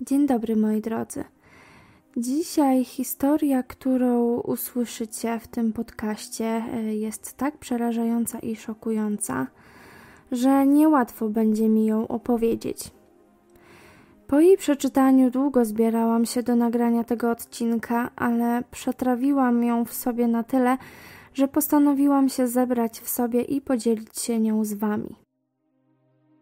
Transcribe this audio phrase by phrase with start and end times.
[0.00, 1.24] Dzień dobry, moi drodzy.
[2.16, 9.46] Dzisiaj historia, którą usłyszycie w tym podcaście, e, jest tak przerażająca i szokująca,
[10.32, 12.90] że niełatwo będzie mi ją opowiedzieć.
[14.26, 20.28] Po jej przeczytaniu długo zbierałam się do nagrania tego odcinka, ale przetrawiłam ją w sobie
[20.28, 20.78] na tyle,
[21.34, 25.23] że postanowiłam się zebrać w sobie i podzielić się nią z wami.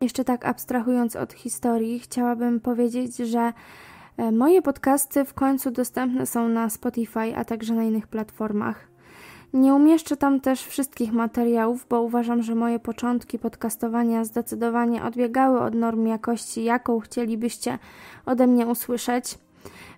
[0.03, 3.53] Jeszcze tak abstrahując od historii, chciałabym powiedzieć, że
[4.17, 8.89] e, moje podcasty w końcu dostępne są na Spotify, a także na innych platformach.
[9.53, 15.75] Nie umieszczę tam też wszystkich materiałów, bo uważam, że moje początki podcastowania zdecydowanie odbiegały od
[15.75, 17.79] norm jakości, jaką chcielibyście
[18.27, 19.39] ode mnie usłyszeć.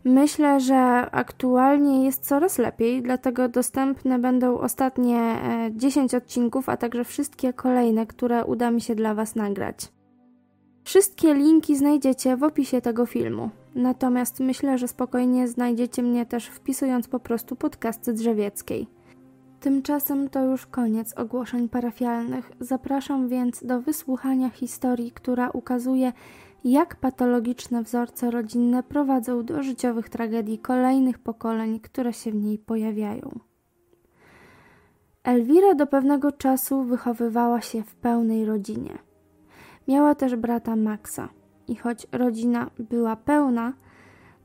[0.04, 5.36] Myślę, że aktualnie jest coraz lepiej, dlatego dostępne będą ostatnie
[5.70, 9.76] 10 e, odcinków, a także wszystkie kolejne, które uda mi się dla Was nagrać.
[10.84, 13.50] Wszystkie linki znajdziecie w opisie tego filmu.
[13.74, 18.86] Natomiast myślę, że spokojnie znajdziecie mnie też wpisując po prostu podcasty drzewieckiej.
[19.60, 22.52] Tymczasem to już koniec ogłoszeń parafialnych.
[22.60, 26.12] Zapraszam więc do wysłuchania historii, która ukazuje,
[26.64, 33.40] jak patologiczne wzorce rodzinne prowadzą do życiowych tragedii kolejnych pokoleń, które się w niej pojawiają.
[35.24, 38.98] Elwira do pewnego czasu wychowywała się w pełnej rodzinie.
[39.88, 41.28] Miała też brata Maxa
[41.68, 43.72] i choć rodzina była pełna,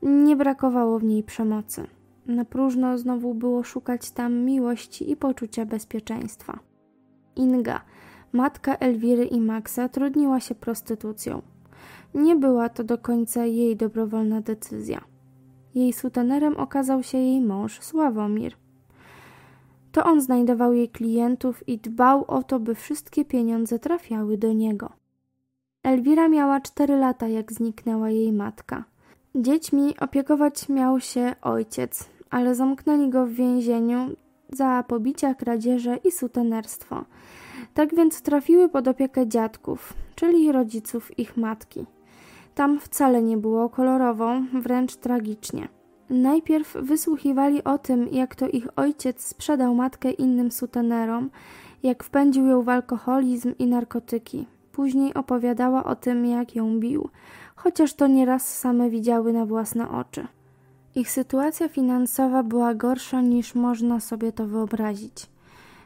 [0.02, 1.86] nie brakowało w niej przemocy.
[2.26, 6.58] Na próżno znowu było szukać tam miłości i poczucia bezpieczeństwa.
[7.36, 7.80] Inga,
[8.32, 11.42] matka Elwiry i Maxa, trudniła się prostytucją.
[12.14, 15.00] Nie była to do końca jej dobrowolna decyzja.
[15.74, 18.56] Jej sutenerem okazał się jej mąż Sławomir.
[19.92, 24.92] To on znajdował jej klientów i dbał o to, by wszystkie pieniądze trafiały do niego.
[25.82, 28.84] Elwira miała cztery lata, jak zniknęła jej matka.
[29.34, 34.16] Dziećmi opiekować miał się ojciec, ale zamknęli go w więzieniu
[34.52, 37.04] za pobicia, kradzieże i sutenerstwo.
[37.74, 41.86] Tak więc trafiły pod opiekę dziadków, czyli rodziców ich matki.
[42.60, 45.68] Tam wcale nie było kolorowo, wręcz tragicznie.
[46.10, 51.30] Najpierw wysłuchiwali o tym, jak to ich ojciec sprzedał matkę innym sutenerom,
[51.82, 54.46] jak wpędził ją w alkoholizm i narkotyki.
[54.72, 57.08] Później opowiadała o tym, jak ją bił,
[57.56, 60.26] chociaż to nieraz same widziały na własne oczy.
[60.94, 65.26] Ich sytuacja finansowa była gorsza niż można sobie to wyobrazić.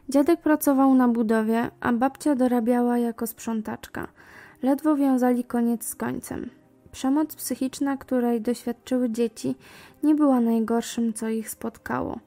[0.09, 4.07] Dziadek pracował na budowie, a babcia dorabiała jako sprzątaczka.
[4.63, 6.49] Ledwo wiązali koniec z końcem.
[6.95, 9.55] Przemoc psychiczna, której doświadczyły dzieci,
[10.03, 12.19] nie była najgorszym, co ich spotkało.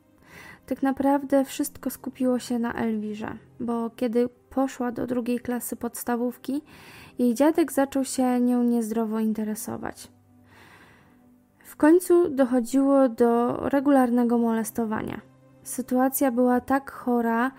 [0.66, 6.62] Tak naprawdę wszystko skupiło się na Elwirze, bo kiedy poszła do drugiej klasy podstawówki,
[7.18, 10.08] jej dziadek zaczął się nią niezdrowo interesować.
[11.64, 15.20] W końcu dochodziło do regularnego molestowania.
[15.62, 17.50] Sytuacja była tak chora,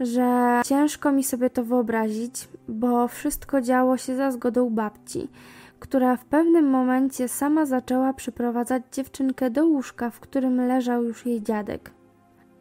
[0.00, 5.28] że ciężko mi sobie to wyobrazić, bo wszystko działo się za zgodą babci,
[5.78, 11.42] która w pewnym momencie sama zaczęła przyprowadzać dziewczynkę do łóżka, w którym leżał już jej
[11.42, 11.90] dziadek.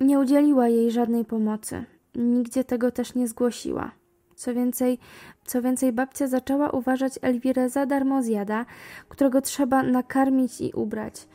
[0.01, 3.91] Nie udzieliła jej żadnej pomocy, nigdzie tego też nie zgłosiła.
[4.35, 4.99] Co więcej,
[5.45, 8.65] co więcej, babcia zaczęła uważać Elwirę za darmozjada,
[9.09, 11.27] którego trzeba nakarmić i ubrać.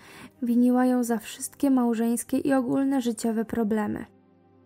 [0.43, 4.05] Winiła ją za wszystkie małżeńskie i ogólne życiowe problemy.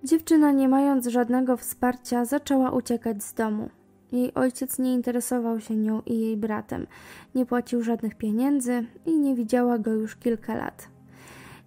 [0.05, 3.69] Dziewczyna, nie mając żadnego wsparcia, zaczęła uciekać z domu.
[4.15, 6.87] Jej ojciec nie interesował się nią i jej bratem,
[7.35, 10.89] nie płacił żadnych pieniędzy i nie widziała go już kilka lat.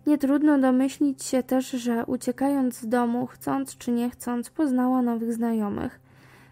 [0.06, 5.34] Nie trudno domyślić się też, że uciekając z domu, chcąc czy nie chcąc, poznała nowych
[5.34, 6.00] znajomych.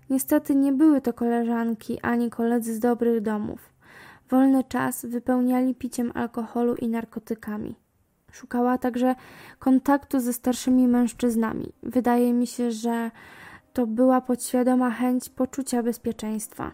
[0.10, 3.74] Niestety nie były to koleżanki ani koledzy z dobrych domów.
[4.30, 7.76] Wolny czas wypełniali piciem alkoholu i narkotykami.
[8.32, 9.16] Szukała także
[9.60, 11.74] kontaktu ze starszymi mężczyznami.
[11.84, 13.12] Wydaje mi się, że
[13.76, 16.72] to była podświadoma chęć poczucia bezpieczeństwa.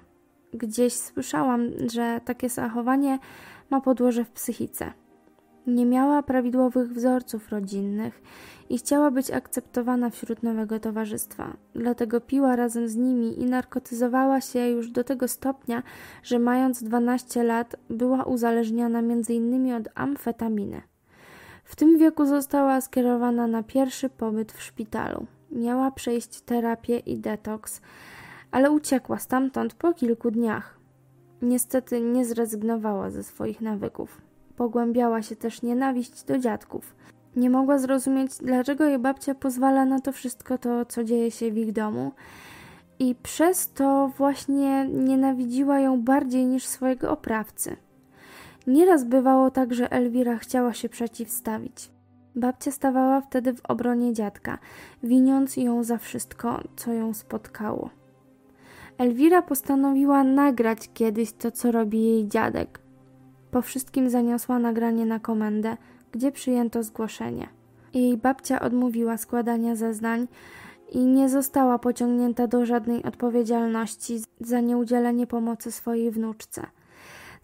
[0.54, 3.20] Gdzieś słyszałam, że takie zachowanie
[3.70, 4.94] ma podłoże w psychice.
[5.68, 8.22] Nie miała prawidłowych wzorców rodzinnych
[8.70, 11.58] i chciała być akceptowana wśród nowego towarzystwa.
[11.76, 15.84] Dlatego piła razem z nimi i narkotyzowała się już do tego stopnia,
[16.24, 19.74] że mając 12 lat była uzależniona m.in.
[19.74, 20.82] od amfetaminy.
[21.64, 25.26] W tym wieku została skierowana na pierwszy pobyt w szpitalu.
[25.52, 27.82] Miała przejść terapię i detoks,
[28.52, 30.80] ale uciekła stamtąd po kilku dniach.
[31.42, 34.22] Niestety nie zrezygnowała ze swoich nawyków.
[34.56, 36.96] Pogłębiała się też nienawiść do dziadków.
[37.36, 41.58] Nie mogła zrozumieć, dlaczego jej babcia pozwala na to wszystko to, co dzieje się w
[41.58, 42.12] ich domu,
[43.00, 47.76] i przez to właśnie nienawidziła ją bardziej niż swojego oprawcy.
[48.68, 51.92] Nieraz bywało tak, że Elwira chciała się przeciwstawić.
[52.36, 54.58] Babcia stawała wtedy w obronie dziadka,
[55.04, 57.90] winiąc ją za wszystko, co ją spotkało.
[58.98, 62.80] Elwira postanowiła nagrać kiedyś to, co robi jej dziadek.
[63.52, 65.78] Po wszystkim zaniosła nagranie na komendę,
[66.12, 67.48] gdzie przyjęto zgłoszenie.
[67.94, 70.28] Jej babcia odmówiła składania zeznań
[70.92, 76.66] i nie została pociągnięta do żadnej odpowiedzialności za nieudzielenie pomocy swojej wnuczce.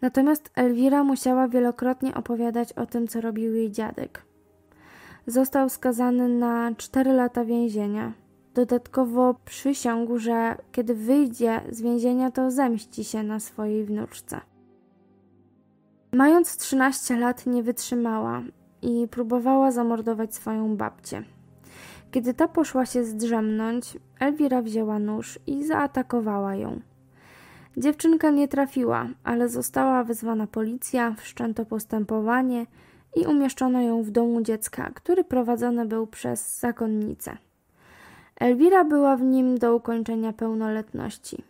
[0.02, 4.28] Natomiast Elwira musiała wielokrotnie opowiadać o tym, co robił jej dziadek.
[5.28, 8.14] Został skazany na cztery lata więzienia.
[8.54, 14.42] Dodatkowo przysiągł, że kiedy wyjdzie z więzienia, to zemści się na swojej wnuczce.
[16.12, 18.42] Mając 13 lat, nie wytrzymała
[18.82, 21.24] i próbowała zamordować swoją babcię.
[22.12, 26.80] Kiedy ta poszła się zdrzemnąć, Elwira wzięła nóż i zaatakowała ją.
[27.78, 32.66] Dziewczynka nie trafiła, ale została wezwana policja, wszczęto postępowanie
[33.18, 37.38] i umieszczono ją w domu dziecka, który prowadzony był przez zakonnicę.
[38.40, 41.44] Elwira była w nim do ukończenia pełnoletności.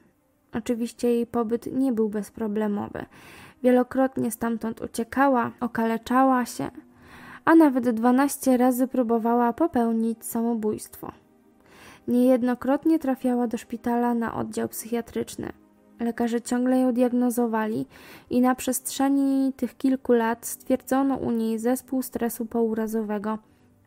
[0.53, 3.05] Oczywiście jej pobyt nie był bezproblemowy.
[3.63, 6.71] Wielokrotnie stamtąd uciekała, okaleczała się,
[7.45, 11.11] a nawet dwanaście razy próbowała popełnić samobójstwo.
[12.07, 15.53] Niejednokrotnie trafiała do szpitala na oddział psychiatryczny.
[15.99, 17.85] Lekarze ciągle ją diagnozowali
[18.29, 23.37] i na przestrzeni tych kilku lat stwierdzono u niej zespół stresu pourazowego,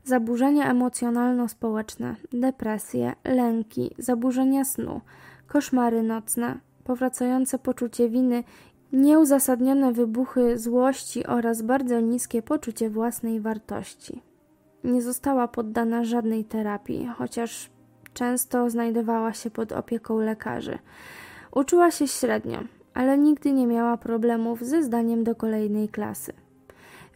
[0.04, 5.00] zaburzenia emocjonalno-społeczne, depresje, lęki, zaburzenia snu,
[5.46, 8.44] koszmary nocne, powracające poczucie winy
[8.92, 14.22] nieuzasadnione wybuchy złości oraz bardzo niskie poczucie własnej wartości.
[14.84, 17.70] Nie została poddana żadnej terapii, chociaż
[18.14, 20.78] często znajdowała się pod opieką lekarzy.
[21.52, 22.58] Uczyła się średnio,
[22.94, 26.32] ale nigdy nie miała problemów ze zdaniem do kolejnej klasy.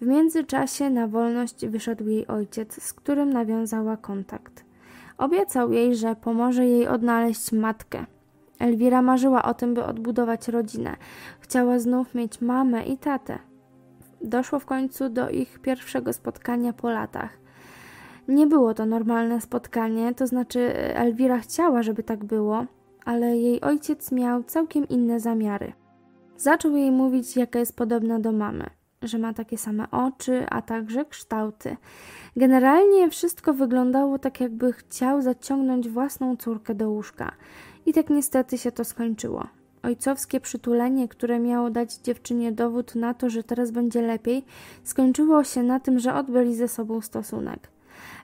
[0.01, 4.65] W międzyczasie na wolność wyszedł jej ojciec, z którym nawiązała kontakt.
[5.19, 8.05] Obiecał jej, że pomoże jej odnaleźć matkę,
[8.59, 10.97] Elwira marzyła o tym, by odbudować rodzinę.
[11.41, 13.39] Chciała znów mieć mamę i tatę.
[14.21, 17.31] Doszło w końcu do ich pierwszego spotkania po latach.
[18.29, 22.65] Nie było to normalne spotkanie, to znaczy Elwira chciała, żeby tak było,
[23.05, 25.73] ale jej ojciec miał całkiem inne zamiary.
[26.37, 28.71] Zaczął jej mówić, jaka jest podobna do mamy,
[29.03, 31.77] że ma takie same oczy, a także kształty.
[32.37, 37.33] Generalnie wszystko wyglądało tak, jakby chciał zaciągnąć własną córkę do łóżka.
[37.87, 39.47] I tak niestety się to skończyło.
[39.83, 44.45] Ojcowskie przytulenie, które miało dać dziewczynie dowód na to, że teraz będzie lepiej,
[44.85, 47.74] skończyło się na tym, że odbyli ze sobą stosunek.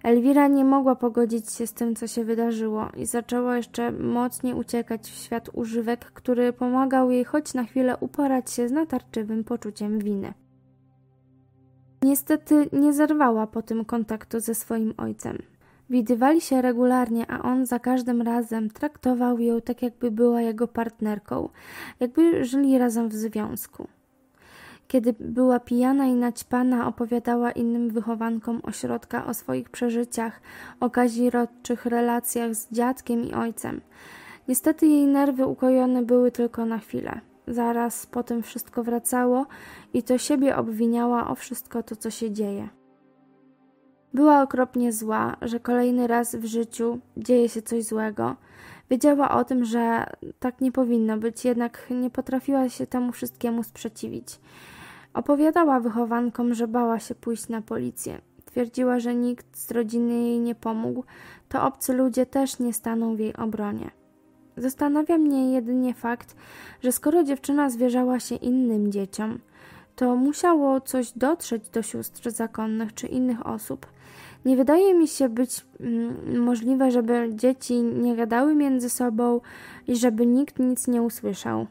[0.02, 5.10] Elwira nie mogła pogodzić się z tym, co się wydarzyło i zaczęła jeszcze mocniej uciekać
[5.10, 10.34] w świat używek, który pomagał jej choć na chwilę uporać się z natarczywym poczuciem winy.
[12.02, 15.38] Niestety nie zerwała po tym kontaktu ze swoim ojcem.
[15.90, 21.48] Widywali się regularnie, a on za każdym razem traktował ją tak, jakby była jego partnerką,
[22.00, 23.88] jakby żyli razem w związku.
[24.90, 30.40] Kiedy była pijana i naćpana, opowiadała innym wychowankom ośrodka o swoich przeżyciach,
[30.80, 33.80] o kazirodczych relacjach z dziadkiem i ojcem.
[34.48, 37.20] Niestety jej nerwy ukojone były tylko na chwilę.
[37.48, 39.46] Zaraz potem wszystko wracało
[39.94, 42.68] i to siebie obwiniała o wszystko to, co się dzieje.
[44.14, 48.36] Była okropnie zła, że kolejny raz w życiu dzieje się coś złego.
[48.90, 50.06] Wiedziała o tym, że
[50.38, 54.40] tak nie powinno być, jednak nie potrafiła się temu wszystkiemu sprzeciwić.
[55.14, 58.20] Opowiadała wychowankom, że bała się pójść na policję.
[58.44, 61.04] Twierdziła, że nikt z rodziny jej nie pomógł,
[61.48, 63.90] to obcy ludzie też nie staną w jej obronie.
[64.56, 66.36] Zastanawia mnie jedynie fakt,
[66.82, 69.38] że skoro dziewczyna zwierzała się innym dzieciom,
[69.96, 73.86] to musiało coś dotrzeć do sióstr zakonnych czy innych osób.
[74.44, 79.40] Nie wydaje mi się być mm, możliwe, żeby dzieci nie gadały między sobą
[79.86, 81.66] i żeby nikt nic nie usłyszał.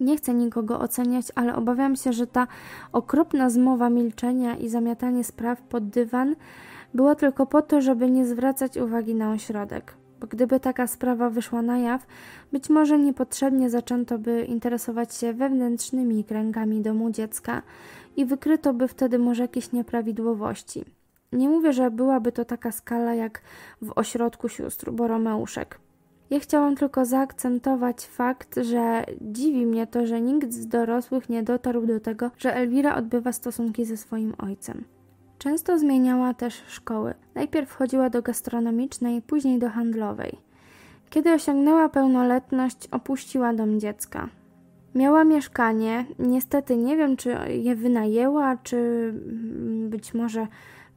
[0.00, 2.46] Nie chcę nikogo oceniać, ale obawiam się, że ta
[2.92, 6.36] okropna zmowa milczenia i zamiatanie spraw pod dywan
[6.94, 11.62] była tylko po to, żeby nie zwracać uwagi na ośrodek bo gdyby taka sprawa wyszła
[11.62, 12.06] na jaw,
[12.52, 17.62] być może niepotrzebnie zaczęto by interesować się wewnętrznymi kręgami domu dziecka
[18.16, 20.84] i wykryto by wtedy może jakieś nieprawidłowości.
[21.32, 23.42] Nie mówię, że byłaby to taka skala jak
[23.82, 25.78] w ośrodku sióstr Boromeuszek.
[26.30, 31.86] Ja chciałam tylko zaakcentować fakt, że dziwi mnie to, że nikt z dorosłych nie dotarł
[31.86, 34.84] do tego, że Elwira odbywa stosunki ze swoim ojcem.
[35.38, 37.14] Często zmieniała też szkoły.
[37.34, 40.38] Najpierw chodziła do gastronomicznej, później do handlowej.
[41.10, 44.28] Kiedy osiągnęła pełnoletność, opuściła dom dziecka.
[44.94, 49.10] Miała mieszkanie, niestety nie wiem, czy je wynajęła, czy
[49.88, 50.46] być może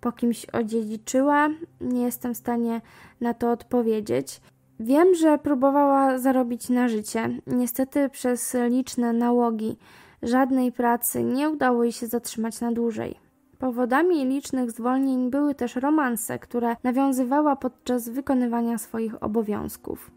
[0.01, 1.49] po kimś odziedziczyła.
[1.81, 2.81] Nie jestem w stanie
[3.21, 4.41] na to odpowiedzieć.
[4.79, 7.41] Wiem, że próbowała zarobić na życie.
[7.47, 9.77] Niestety przez liczne nałogi
[10.23, 13.15] żadnej pracy nie udało jej się zatrzymać na dłużej.
[13.59, 20.11] Powodami licznych zwolnień były też romanse, które nawiązywała podczas wykonywania swoich obowiązków.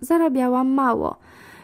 [0.00, 1.16] Zarabiała mało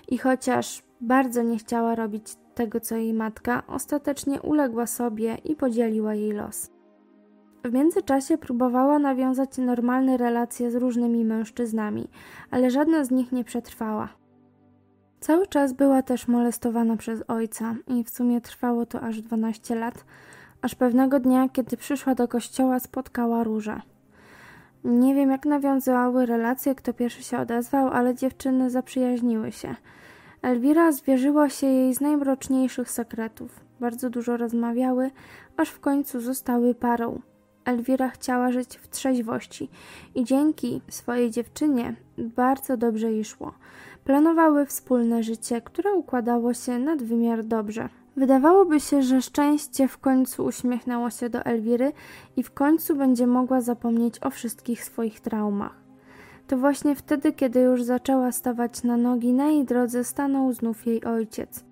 [0.09, 6.15] i chociaż bardzo nie chciała robić tego, co jej matka, ostatecznie uległa sobie i podzieliła
[6.15, 6.76] jej los.
[7.67, 12.09] W międzyczasie próbowała nawiązać normalne relacje z różnymi mężczyznami,
[12.51, 14.09] ale żadna z nich nie przetrwała.
[15.21, 20.05] Cały czas była też molestowana przez ojca i w sumie trwało to aż 12 lat,
[20.63, 23.81] aż pewnego dnia, kiedy przyszła do kościoła, spotkała różę.
[24.85, 29.75] Nie wiem, jak nawiązywały relacje, kto pierwszy się odezwał, ale dziewczyny zaprzyjaźniły się.
[30.43, 33.61] Elwira zwierzyła się jej z najmroczniejszych sekretów.
[33.81, 35.11] Bardzo dużo rozmawiały,
[35.57, 37.21] aż w końcu zostały parą.
[37.67, 39.69] Elwira chciała żyć w trzeźwości
[40.15, 43.55] i dzięki swojej dziewczynie bardzo dobrze jej szło.
[44.05, 47.89] Planowały wspólne życie, które układało się nad wymiar dobrze.
[48.17, 51.93] Wydawałoby się, że szczęście w końcu uśmiechnęło się do Elwiry
[52.37, 55.87] i w końcu będzie mogła zapomnieć o wszystkich swoich traumach.
[56.47, 61.05] To właśnie wtedy, kiedy już zaczęła stawać na nogi, na jej drodze stanął znów jej
[61.05, 61.65] ojciec.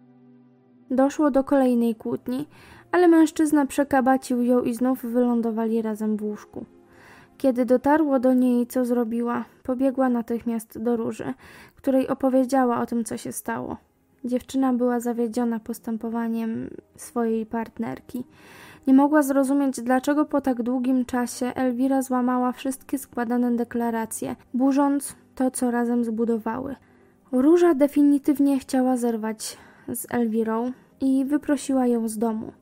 [0.90, 2.46] Doszło do kolejnej kłótni,
[2.94, 6.64] ale mężczyzna przekabacił ją i znów wylądowali razem w łóżku.
[7.38, 11.34] Kiedy dotarło do niej, co zrobiła, pobiegła natychmiast do Róży,
[11.76, 13.76] której opowiedziała o tym, co się stało.
[14.24, 18.24] Dziewczyna była zawiedziona postępowaniem swojej partnerki.
[18.86, 25.50] Nie mogła zrozumieć, dlaczego po tak długim czasie Elwira złamała wszystkie składane deklaracje, burząc to,
[25.50, 26.76] co razem zbudowały.
[27.32, 29.56] Róża definitywnie chciała zerwać
[29.88, 32.52] z Elwirą i wyprosiła ją z domu.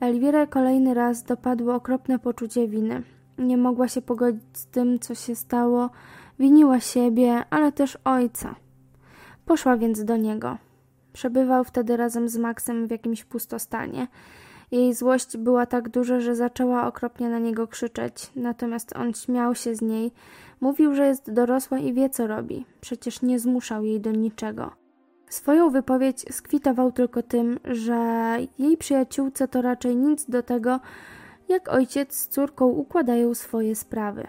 [0.00, 3.02] Elwirę kolejny raz dopadło okropne poczucie winy.
[3.38, 5.90] Nie mogła się pogodzić z tym, co się stało,
[6.38, 8.54] winiła siebie, ale też ojca.
[9.46, 10.58] Poszła więc do niego.
[11.12, 14.06] Przebywał wtedy razem z Maxem w jakimś pustostanie.
[14.70, 19.74] Jej złość była tak duża, że zaczęła okropnie na niego krzyczeć, natomiast on śmiał się
[19.74, 20.12] z niej,
[20.60, 22.64] mówił, że jest dorosła i wie, co robi.
[22.80, 24.85] Przecież nie zmuszał jej do niczego.
[25.28, 30.80] Swoją wypowiedź skwitował tylko tym, że jej przyjaciółce to raczej nic do tego,
[31.48, 34.26] jak ojciec z córką układają swoje sprawy.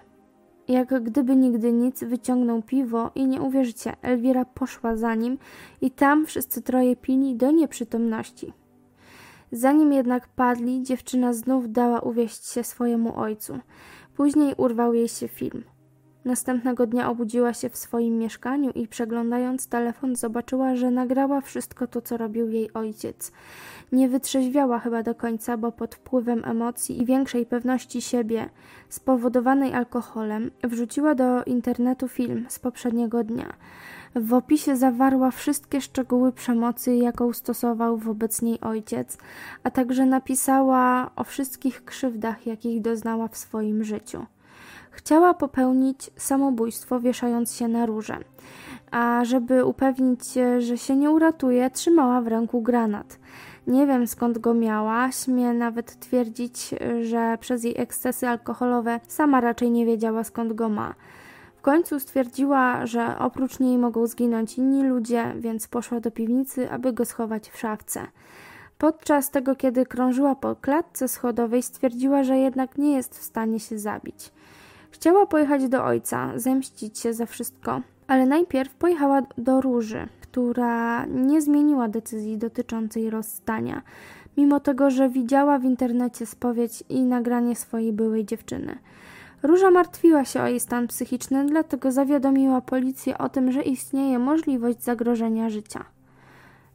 [0.67, 5.37] Jak gdyby nigdy nic, wyciągnął piwo i nie uwierzycie, Elwira poszła za nim
[5.81, 8.53] i tam wszyscy troje pili do nieprzytomności.
[9.51, 13.59] Zanim jednak padli, dziewczyna znów dała uwieść się swojemu ojcu.
[14.15, 15.63] Później urwał jej się film.
[16.25, 22.01] Następnego dnia obudziła się w swoim mieszkaniu i przeglądając telefon zobaczyła, że nagrała wszystko to,
[22.01, 23.31] co robił jej ojciec.
[23.91, 28.49] Nie wytrzeźwiała chyba do końca, bo pod wpływem emocji i większej pewności siebie,
[28.89, 33.53] spowodowanej alkoholem, wrzuciła do internetu film z poprzedniego dnia.
[34.15, 39.17] W opisie zawarła wszystkie szczegóły przemocy, jaką stosował wobec niej ojciec,
[39.63, 44.25] a także napisała o wszystkich krzywdach, jakich doznała w swoim życiu.
[44.97, 48.17] Chciała popełnić samobójstwo, wieszając się na róże,
[48.91, 53.19] a żeby upewnić się, że się nie uratuje, trzymała w ręku granat.
[53.67, 59.71] Nie wiem skąd go miała, śmie nawet twierdzić, że przez jej ekscesy alkoholowe sama raczej
[59.71, 60.93] nie wiedziała skąd go ma.
[61.57, 66.93] W końcu stwierdziła, że oprócz niej mogą zginąć inni ludzie, więc poszła do piwnicy, aby
[66.93, 68.07] go schować w szafce.
[68.77, 73.79] Podczas tego, kiedy krążyła po klatce schodowej, stwierdziła, że jednak nie jest w stanie się
[73.79, 74.31] zabić.
[74.91, 81.41] Chciała pojechać do ojca, zemścić się za wszystko, ale najpierw pojechała do Róży, która nie
[81.41, 83.81] zmieniła decyzji dotyczącej rozstania,
[84.37, 88.77] mimo tego, że widziała w internecie spowiedź i nagranie swojej byłej dziewczyny.
[89.43, 94.83] Róża martwiła się o jej stan psychiczny, dlatego zawiadomiła policję o tym, że istnieje możliwość
[94.83, 95.85] zagrożenia życia.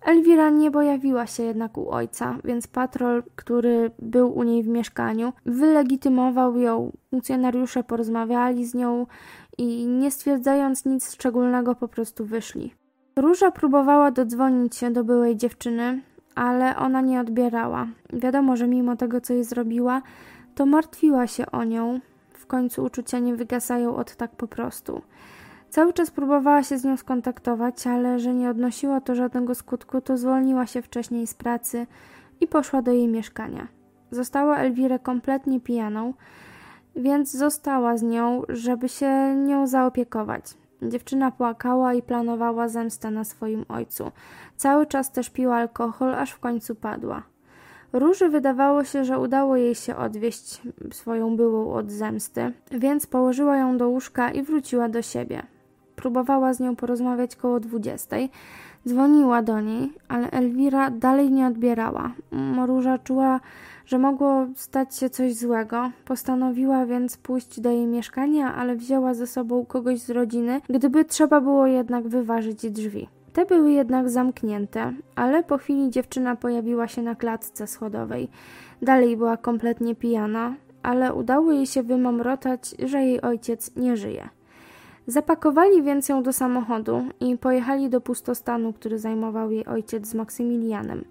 [0.04, 5.32] Elwira nie pojawiła się jednak u ojca, więc patrol, który był u niej w mieszkaniu,
[5.46, 6.92] wylegitymował ją.
[7.10, 9.06] Funkcjonariusze porozmawiali z nią
[9.58, 12.74] i nie stwierdzając nic szczególnego po prostu wyszli.
[13.16, 16.00] Róża próbowała dodzwonić się do byłej dziewczyny,
[16.34, 17.86] ale ona nie odbierała.
[18.12, 20.02] Wiadomo, że mimo tego, co jej zrobiła,
[20.54, 22.00] to martwiła się o nią.
[22.30, 25.02] W końcu uczucia nie wygasają od tak po prostu.
[25.72, 30.16] Cały czas próbowała się z nią skontaktować, ale że nie odnosiło to żadnego skutku, to
[30.16, 31.86] zwolniła się wcześniej z pracy
[32.40, 33.68] i poszła do jej mieszkania.
[34.10, 36.14] Została Elwirę kompletnie pijaną,
[36.96, 40.44] więc została z nią, żeby się nią zaopiekować.
[40.82, 44.10] Dziewczyna płakała i planowała zemstę na swoim ojcu.
[44.56, 47.22] Cały czas też piła alkohol, aż w końcu padła.
[47.92, 50.62] Róży wydawało się, że udało jej się odwieść
[50.92, 55.51] swoją byłą od zemsty, więc położyła ją do łóżka i wróciła do siebie.
[56.02, 58.30] Próbowała z nią porozmawiać koło dwudziestej.
[58.88, 62.12] Dzwoniła do niej, ale Elwira dalej nie odbierała.
[62.66, 63.40] Róża czuła,
[63.86, 65.90] że mogło stać się coś złego.
[66.04, 71.40] Postanowiła więc pójść do jej mieszkania, ale wzięła ze sobą kogoś z rodziny, gdyby trzeba
[71.40, 73.08] było jednak wyważyć drzwi.
[73.32, 78.28] Te były jednak zamknięte, ale po chwili dziewczyna pojawiła się na klatce schodowej.
[78.82, 84.28] Dalej była kompletnie pijana, ale udało jej się wymamrotać, że jej ojciec nie żyje.
[85.06, 91.04] Zapakowali więc ją do samochodu i pojechali do pustostanu, który zajmował jej ojciec z Maksymilianem.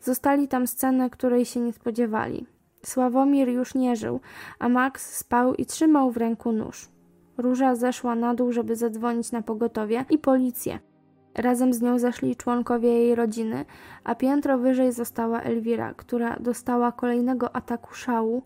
[0.00, 2.46] Zostali tam scenę, której się nie spodziewali.
[2.84, 4.20] Sławomir już nie żył,
[4.58, 6.88] a Max spał i trzymał w ręku nóż.
[7.38, 10.78] Róża zeszła na dół, żeby zadzwonić na pogotowie i policję.
[11.38, 13.64] Razem z nią zeszli członkowie jej rodziny,
[14.04, 18.42] a piętro wyżej została Elwira, która dostała kolejnego ataku szału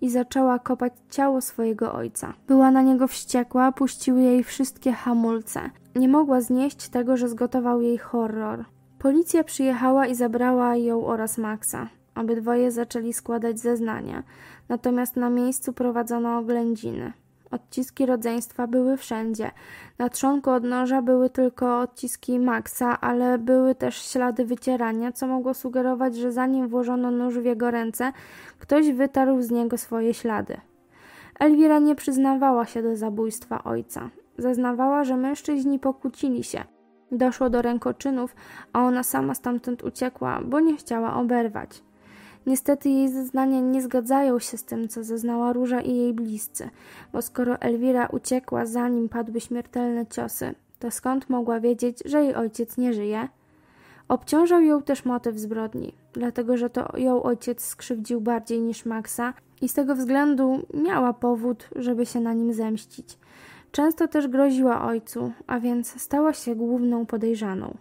[0.00, 2.34] i zaczęła kopać ciało swojego ojca.
[2.48, 5.60] Była na niego wściekła, puściły jej wszystkie hamulce.
[5.96, 8.64] Nie mogła znieść tego, że zgotował jej horror.
[8.98, 11.88] Policja przyjechała i zabrała ją oraz Maxa.
[12.14, 14.22] Obydwoje zaczęli składać zeznania,
[14.68, 17.12] natomiast na miejscu prowadzono oględziny.
[17.52, 19.50] Odciski rodzeństwa były wszędzie.
[19.98, 26.16] Na trzonku odnoża były tylko odciski Maxa, ale były też ślady wycierania, co mogło sugerować,
[26.16, 28.12] że zanim włożono nóż w jego ręce,
[28.58, 30.60] ktoś wytarł z niego swoje ślady.
[31.40, 34.10] Elwira nie przyznawała się do zabójstwa ojca.
[34.38, 36.64] Zeznawała, że mężczyźni pokłócili się.
[37.12, 38.34] Doszło do rękoczynów,
[38.72, 41.82] a ona sama stamtąd uciekła, bo nie chciała oberwać.
[42.46, 46.70] Niestety jej zeznania nie zgadzają się z tym, co zeznała Róża i jej bliscy,
[47.12, 52.76] bo skoro Elwira uciekła zanim padły śmiertelne ciosy, to skąd mogła wiedzieć, że jej ojciec
[52.76, 53.28] nie żyje?
[54.08, 59.68] Obciążał ją też motyw zbrodni, dlatego że to ją ojciec skrzywdził bardziej niż Maxa i
[59.68, 63.18] z tego względu miała powód, żeby się na nim zemścić.
[63.72, 67.76] Często też groziła ojcu, a więc stała się główną podejrzaną.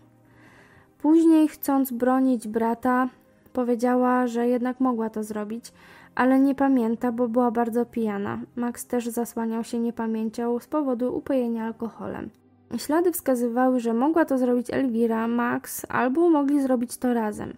[1.01, 3.09] Później, chcąc bronić brata,
[3.53, 5.73] Powiedziała, że jednak mogła to zrobić,
[6.15, 8.39] ale nie pamięta, bo była bardzo pijana.
[8.55, 12.29] Max też zasłaniał się niepamięcią z powodu upojenia alkoholem.
[12.77, 17.53] Ślady wskazywały, że mogła to zrobić Elwira, Max albo mogli zrobić to razem.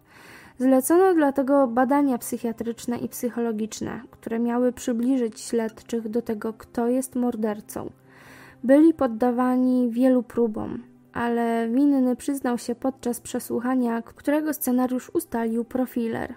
[0.60, 7.90] Zlecono dlatego badania psychiatryczne i psychologiczne, które miały przybliżyć śledczych do tego, kto jest mordercą.
[8.64, 16.34] Byli poddawani wielu próbom, ale winny przyznał się podczas przesłuchania, którego scenariusz ustalił profiler.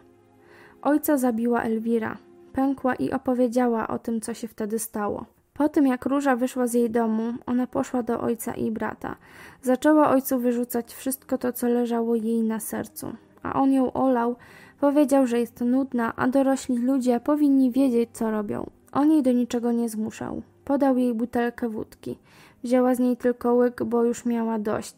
[0.83, 2.19] Ojca zabiła Elwira.
[2.53, 5.27] Pękła i opowiedziała o tym, co się wtedy stało.
[5.55, 9.17] Po tym, jak Róża wyszła z jej domu, ona poszła do ojca i brata.
[9.62, 13.12] Zaczęła ojcu wyrzucać wszystko to, co leżało jej na sercu.
[13.43, 14.37] A on ją olał,
[14.81, 18.71] powiedział, że jest nudna, a dorośli ludzie powinni wiedzieć, co robią.
[18.93, 20.43] On jej do niczego nie zmuszał.
[20.66, 22.18] Podał jej butelkę wódki.
[22.64, 24.94] Wzięła z niej tylko łyk, bo już miała dość.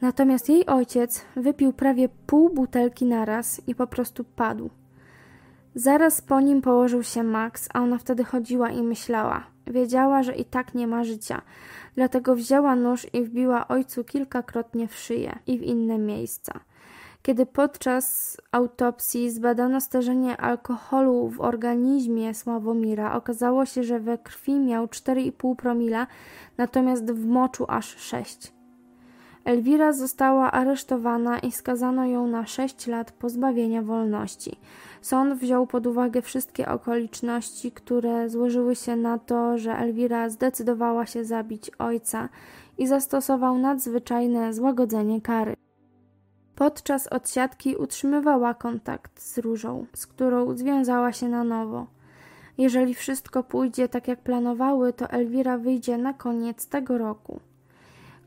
[0.00, 4.70] Natomiast jej ojciec wypił prawie pół butelki naraz i po prostu padł.
[5.74, 9.46] Zaraz po nim położył się Max, a ona wtedy chodziła i myślała.
[9.66, 11.42] Wiedziała, że i tak nie ma życia,
[11.94, 16.60] dlatego wzięła nóż i wbiła ojcu kilkakrotnie w szyję i w inne miejsca.
[17.22, 24.86] Kiedy podczas autopsji zbadano stężenie alkoholu w organizmie Sławomira, okazało się, że we krwi miał
[24.86, 26.06] 4,5 promila,
[26.58, 28.52] natomiast w moczu aż 6.
[29.44, 34.56] Elwira została aresztowana i skazano ją na 6 lat pozbawienia wolności.
[35.00, 41.24] Sąd wziął pod uwagę wszystkie okoliczności, które złożyły się na to, że Elwira zdecydowała się
[41.24, 42.28] zabić ojca
[42.78, 45.59] i zastosował nadzwyczajne złagodzenie kary.
[46.60, 51.86] Podczas odsiadki utrzymywała kontakt z Różą, z którą związała się na nowo.
[52.58, 57.40] Jeżeli wszystko pójdzie tak jak planowały, to Elwira wyjdzie na koniec tego roku.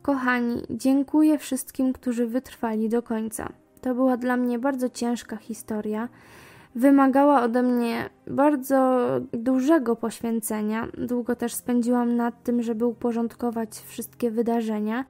[0.02, 3.48] Kochani, dziękuję wszystkim, którzy wytrwali do końca.
[3.80, 6.08] To była dla mnie bardzo ciężka historia.
[6.74, 10.88] Wymagała ode mnie bardzo dużego poświęcenia.
[10.98, 15.04] Długo też spędziłam nad tym, żeby uporządkować wszystkie wydarzenia.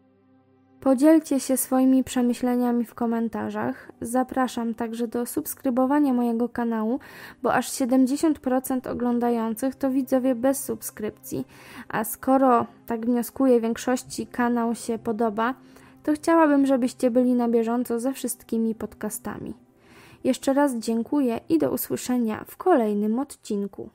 [0.85, 3.93] Podzielcie się swoimi przemyśleniami w komentarzach.
[4.01, 7.01] Zapraszam także do subskrybowania mojego kanału,
[7.43, 11.47] bo aż 70% oglądających to widzowie bez subskrypcji.
[11.89, 15.55] A skoro, tak wnioskuję, większości kanał się podoba,
[16.03, 19.55] to chciałabym, żebyście byli na bieżąco ze wszystkimi podcastami.
[20.25, 23.91] Jeszcze raz dziękuję i do usłyszenia w kolejnym odcinku.